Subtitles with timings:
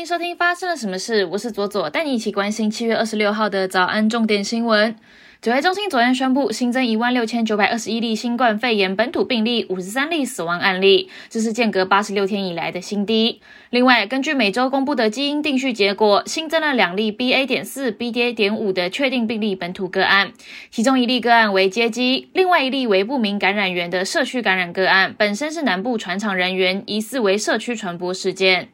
[0.00, 4.96] 迎收听发生了什么事，我是左左，带你一起关心七月二十六号的早安重点新闻。
[5.42, 13.42] 指挥中心昨天宣布新增一万六千九百二十一例新冠肺炎本土病例，五十三例死亡案例，这是间隔八十六天以来的新低。
[13.68, 17.44] 另外，根据每周公布的基因定序结果，新增了两例 BA.
[17.44, 18.32] 点四、BA.
[18.32, 20.32] 点五的确定病例本土个案，
[20.70, 28.70] 其中一例个案为接机，另外一例为不明感染源的社区感染个案，本身是南部传厂人员，疑似为社区传播事件。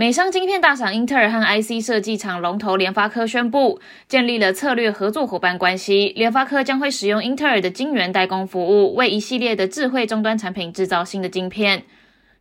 [0.00, 6.12] 美商晶片大厂英特尔和 IC 设计厂龙头联发科宣布建立了策略合作伙伴关系。
[6.14, 11.82] 联发科将会使用英特尔的晶圆代工服务，为一系列的智慧终端产品制造新的晶片。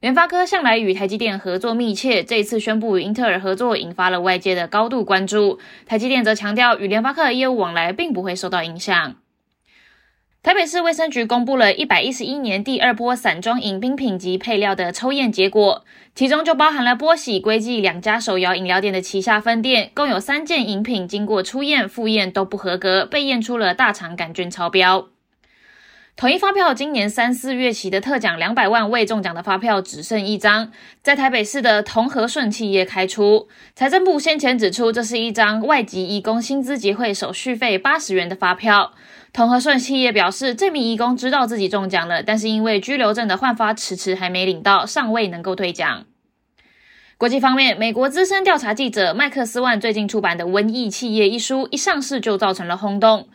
[0.01, 5.57] 联发科向来与台积电合作密切，这一次宣布与英特尔合作，引发了外界的高度关注。
[5.87, 9.15] 台积电则强调，与联发科的业务往来并不会受到影响。
[10.47, 15.84] 台北市卫生局公布了一百一十一年第二波散装饮冰品及配料的抽验结果，
[16.15, 25.09] 其中就包含了波喜、归记两家手摇饮料店的旗下分店，共有三件饮品经过初验、复验都不合格，被验出了大肠杆菌超标。
[26.18, 30.71] 统一发票今年三四月起的特奖两百万未中奖的发票只剩一张，
[31.04, 33.48] 在台北市的同和顺企业开出。
[33.76, 38.93] 财政部先前指出，这是一张外籍义工薪资结汇手续费八十元的发票。
[39.32, 46.05] 同和顺企业表示，这名义工知道自己中奖了，但是因为居留证的换发迟迟还没领到，尚未能够退奖。
[47.20, 53.27] 国际方面，美国资深调查记者麦克斯万最近出版的《瘟疫企业》一书一上市就造成了轰动。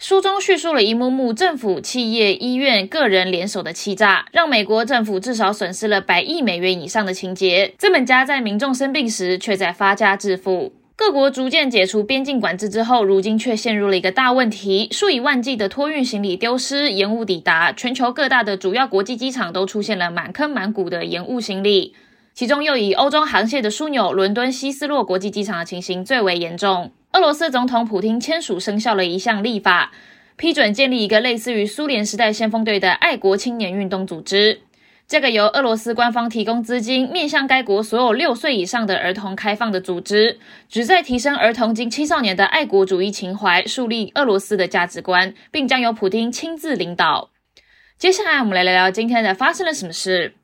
[0.00, 7.74] 书中叙述了一幕幕政府、企业、医院、个人联手的欺诈，让美国政府至少损失了百亿美元以上的情节。
[7.76, 10.72] 资本家在民众生病时，却在发家致富。
[10.96, 17.70] 各国逐渐解除边境管制之后，如今却陷入了一个大问题：数以万计的托运行李丢失、延误抵达。
[17.70, 21.94] 全球各大的主要国际机场都出现了满坑满谷的延误行李，
[22.32, 26.90] 其中又以欧洲航线的枢纽伦敦希斯洛国际机场的情形最为严重。
[27.12, 29.90] 俄罗斯总统普京签署生效了一项立法，
[30.36, 34.60] 批准建立一个类似于苏联时代先锋队的爱国青年运动组织。
[35.08, 40.38] 这个由俄罗斯官方提供资金，面向该国所有六岁以上的儿童开放的组织，
[40.68, 47.30] 旨在提升儿童及青少年的爱国主义情怀，树立俄罗斯的价值观，并将由普京亲自领导。
[47.98, 50.34] 接下来，我们来聊聊今天的发生了什么事。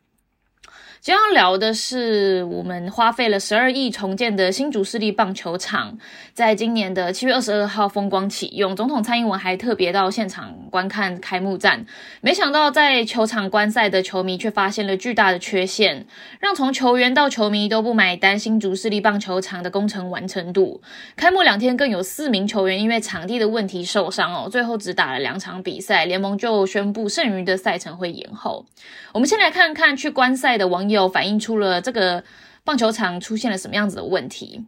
[1.07, 5.97] 今天要聊的是，我们花费了十二亿重建的新竹市立棒球场，
[6.33, 8.75] 在今年的七月二十二号风光启用。
[8.75, 11.87] 总统蔡英文还特别到现场观看开幕战，
[12.21, 16.07] 没想到在球场观赛的球迷却发现了巨大的缺陷，
[16.39, 20.81] 让从球员到球迷都不买单新竹市立棒球场的工程完成度。
[21.17, 28.67] 开幕两天更有四名球员因为场地的问题受伤哦，最后只打了两场比赛，联盟就宣布剩余的赛程会延后。
[29.13, 31.07] 我们先来看看去观赛的网友。
[31.17, 32.23] 反映出了这个
[32.63, 34.63] 棒球场出现了什么样子的问题？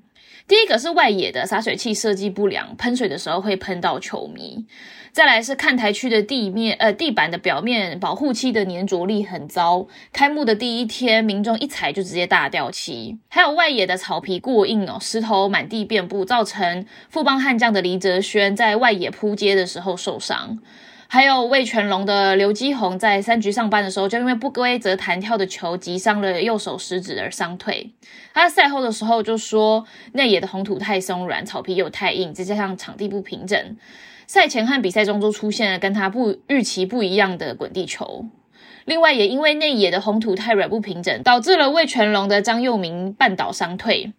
[0.48, 4.64] 第一个是外野的洒水器设计不良，喷水的时候会喷到球迷；
[5.12, 20.58] 再来是看台区的地面呃地板的表面保护漆的粘着力很糟，开幕的第一天民众一踩就直接大掉漆；还有外野的草皮过硬哦，石头满地遍布，造成富邦悍将的李哲轩在外野扑街的时候受伤。
[21.10, 27.90] 还有魏全龙的刘基宏在三局上班的时候，就因为不规则弹跳的球击伤了右手食指而伤退。
[28.34, 33.76] 他赛后的时候就说，内野的红土太松软，草皮又太硬，再加上场地不平整，
[34.26, 38.26] 赛前和比赛中都出现了跟他不预期不一样的滚地球。
[38.84, 44.12] 另外，也因为内野的红土太软不平整，导致了魏全龙的张佑明绊倒伤退。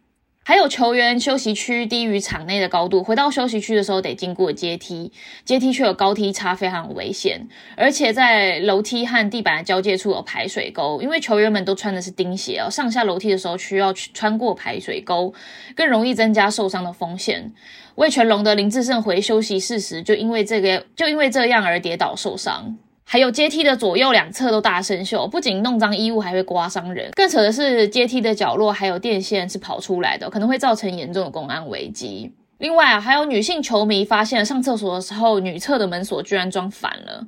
[0.49, 5.11] 还有球员休息区低于场内的高度，回到休息区的时候得经过阶梯，
[5.45, 7.47] 阶梯却有高低差，非常危险。
[7.77, 15.31] 而且在楼梯和地板的交界处有排水沟，因为球员们都穿的是钉鞋哦，上下楼梯的时候需要穿过排水沟，
[15.75, 17.53] 更容易增加受伤的风险。
[17.93, 22.75] 魏全龙的林志胜回休息室时，就因为这个，就因为这样而跌倒受伤。
[23.11, 27.09] 还有阶梯的左右两侧都大生锈，不仅弄脏衣物，还会刮伤人。
[27.15, 32.31] 更扯的是，阶梯的角落还有电线是跑出来的，可能会造成严重的公安危机。
[32.59, 37.25] 另外啊，还有女性球迷发现上厕所的时候，女厕的门锁居然装反了，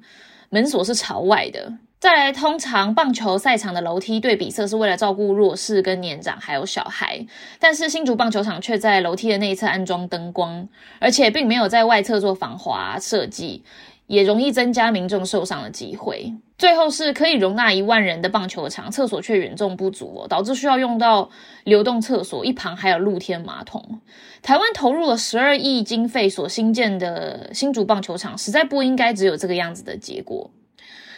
[0.49, 1.73] 门锁是朝外的。
[1.99, 7.25] 再来，通常棒球赛场的楼梯对比色是为了照顾弱势跟年长还有小孩，
[7.59, 10.67] 但是新竹棒球场却在楼梯的内侧安装灯光，
[10.99, 13.63] 而且并没有在外侧做防滑设计。
[14.11, 16.33] 也容易增加民众受伤的机会。
[16.57, 21.29] 最后是可以容纳一万人的棒球场，厕所却严重不足哦，导致需要用到
[21.63, 24.01] 流动厕所，一旁还有露天马桶。
[24.41, 30.51] 台湾投入了十二亿经费所新建的新竹棒球场，实在不应该只有这个样子的结果。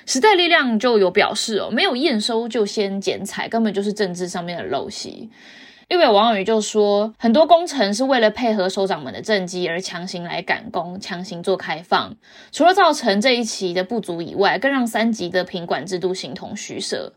[0.05, 5.29] 时代力量就有表示哦，没有验收就先剪彩，根本就是政治上面的陋习。
[5.89, 12.15] 立委王宇就说，很多工程是为了配合首长们的政绩而强行来赶工，强行做开放，
[12.51, 17.13] 除了造成这一期的不足以外，更让三级的品管制度形同虚设。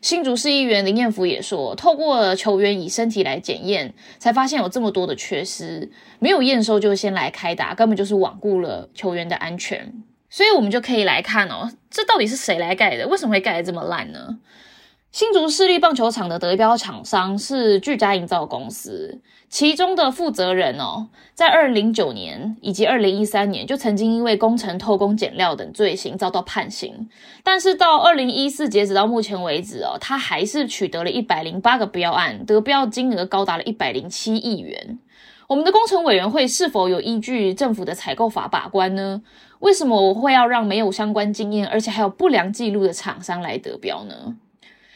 [0.00, 9.92] 新竹市议员林彦福也说，透过球员以身体来检验，才发现有这么多的缺失，没有验收就先来开打，根本就是罔顾了球员的安全。
[10.28, 13.06] 所以，我们就可以来看哦，这到底是谁来盖的？
[13.06, 14.38] 为什么会盖得这么烂呢？
[15.12, 19.20] 新竹市立棒球场的得标厂商是巨佳营造公司，
[19.50, 27.10] 其中的负责人哦，在二零零九年以及二零一三年就曾经因为工程偷工减料等罪行遭到判刑，
[27.42, 34.98] 但是到二零一四截止到目前为止哦，他还是取得了一百零八个标案，得标金额高达了一百零七亿元。
[35.46, 39.20] 我们的工程委员会是否有依据政府的采购法把关呢？
[39.58, 44.36] 为什么我会要让没有相关经验而且还有不良记录的厂商来得标呢？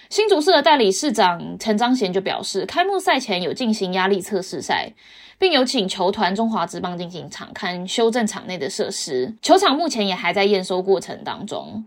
[0.09, 4.93] 新竹市的代理市长陈章贤就表示，开幕赛前有进行压力测试赛，
[5.39, 11.85] 并有请球团中华职棒进行场勘修正场内的设施，球场目前也还在验收过程当中。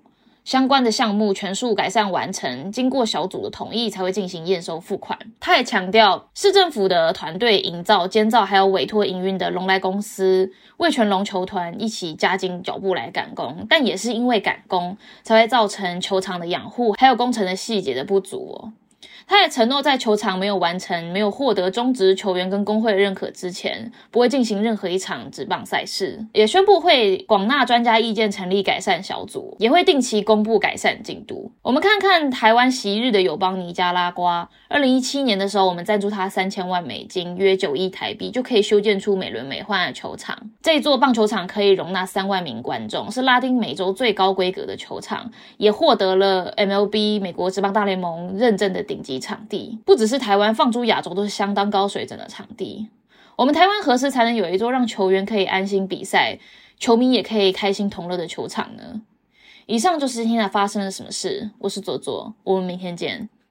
[0.49, 5.15] 相关的项目全数改善完成，经过小组的同意才会进行验收付款。
[5.39, 18.73] 他也强调，市政府的团队营造、监造还有委托营运的龙来公司、味全龙球团一起加紧脚步来赶工，但也是因为赶工，才会造成球场的养护还有工程的细节的不足哦。
[19.27, 26.25] 他也承诺，在球场没有完成、没有获得中职球员跟工会认可之前，不会进行任何一场职棒赛事。
[26.33, 31.51] 也宣布会广纳专家意见，成立改善小组，也会定期公布改善进度。
[31.61, 40.37] 我们看看台湾昔日的友邦尼加拉瓜，二零一七年的时候，我们赞助他三千万美金，约九亿台币，就可以修建出美轮美奂的球场。
[40.61, 49.19] 这座棒球场可以容纳三万名观众，是拉丁美洲最高规格的球场，也获得了 MLB 美国职棒大联盟认证的顶级。
[49.19, 52.89] 场地不只是台湾放诸亚洲都是相当高水准的场地。
[53.35, 56.39] 我们台湾何时才能有一座让球员可以安心比赛，
[56.77, 59.01] 球迷也可以开心同乐的球场呢？
[59.67, 61.51] 以上就是今天发生了什么事。
[61.59, 63.29] 我是左左，我们明天见。